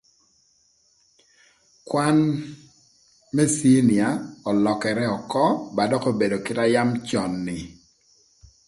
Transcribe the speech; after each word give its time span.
Kwan 1.87 2.19
më 3.35 3.45
ciniya 3.55 4.09
ölökërë 4.51 5.05
ökö 5.17 5.45
ba 5.75 5.83
dökï 5.91 6.11
kite 6.45 6.55
na 6.61 6.65
yam 6.73 6.89
cön 7.07 7.33
ni. 7.45 7.59